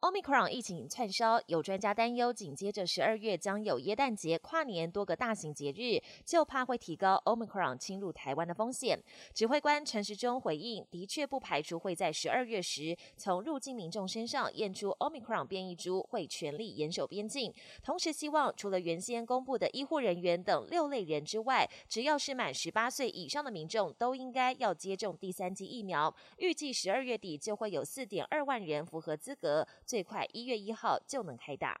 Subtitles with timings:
[0.00, 8.98] Omicron 疫情窜烧，有专家担忧，紧接着十二月将有耶诞节、跨年多个大型节日，就怕会提高 Omicron 侵入台湾的风险。
[9.34, 17.52] 指挥官陈时中回应，的确不排除会在十二月时从入境民众身上验出 Omicron 变异株，会全力严守边境。
[17.82, 26.14] 同时，希望除了原先公布的医护人员等六类人之外，只要是满十八岁以上的民众，都应该要接种第三剂疫苗。
[26.38, 29.68] 预计十二月底就会有四点二万人符合资格。
[29.90, 31.80] 最快一月一号就能开打。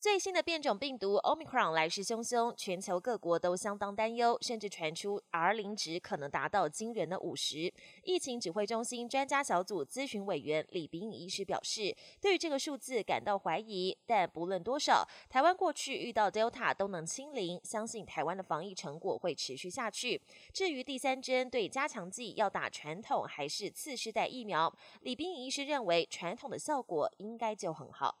[0.00, 7.70] 最新的变种病毒 Omicron 来势汹汹，全球各国都相当担忧，甚至传出 R 零值可能达到惊人的五十。
[8.02, 20.18] 疫情指挥中心专家小组咨询委员李炳医师表示，对于这个数字感到怀疑，但不论多少，台湾过去遇到 Delta 都能清零，相信台湾的防疫成果会持续下去。
[20.54, 28.16] 至于第三针对加强剂要打传统还是次世代疫苗，李炳医师认为传统的效果应该就很好。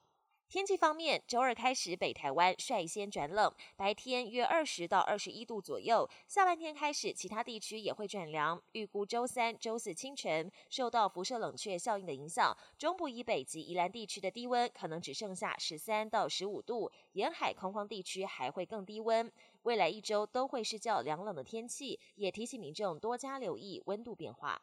[0.50, 6.10] 天气方面，周二开始北台湾率先转冷，白天约二十到二十一度左右。
[6.26, 8.60] 下半天开始，其他地区也会转凉。
[8.72, 19.30] 预估周三、周四清晨，受到辐射冷却效应的影响，中部以北及宜兰地区的低温可能只剩下十三到十五度，沿海空旷地区还会更低温。
[19.62, 24.60] 未来一周都会是较凉冷的天气，也提醒民众多加留意温度变化。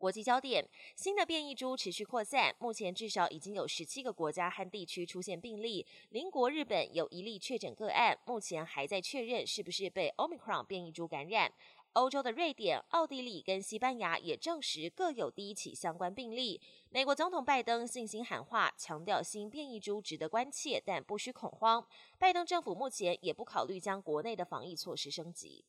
[0.00, 5.86] 国际焦点：新的变异株持续扩散，目前至少已经有十七个国家和地区出现病例。
[6.08, 11.52] 邻国日本有一例确诊个案，目前还在确认是不是被 Omicron 变异株感染。
[11.92, 16.58] 欧洲的瑞典、奥地利跟西班牙也证实各有第一起相关病例。
[16.88, 21.86] 美国总统拜登信心喊话，强调新变异株值得关切，但不需恐慌。
[22.16, 25.62] 拜登政府目前也不考虑将国内的防疫措施升级。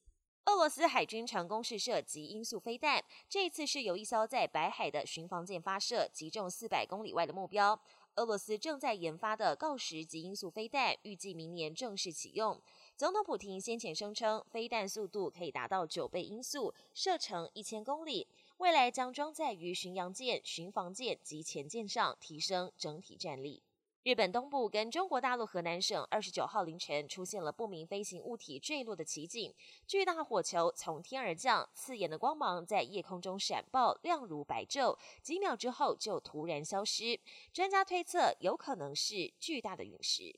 [0.45, 7.80] 俄罗斯海军成功试射极音速飞弹，这次是由一艘在白海的巡防舰发射，击中四百公里外的目标。
[8.16, 12.60] 俄罗斯正在研发的锆石极音速飞弹，预计明年正式启用。
[12.98, 18.27] 总统普廷先前声称，飞弹速度可以达到九倍音速，射程一千公里，
[18.58, 23.61] 未来将装载于巡洋舰、巡防舰及前舰上，提升整体战力。
[24.04, 29.54] 日本东部跟中国大陆河南省二十九号凌晨出现了不明飞行物体坠落的奇景，
[29.86, 37.20] 巨大火球从天而降，刺眼的光芒在夜空中闪爆，亮如白昼，几秒之后就突然消失。
[37.54, 40.36] 专家推测，有可能是巨大的陨石。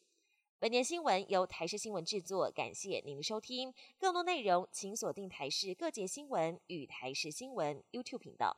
[0.59, 3.73] 本年新闻由台视新闻制作，感谢您的收听。
[3.97, 8.57] 更多内容请锁定台视各界新闻与台视新闻 YouTube 频道。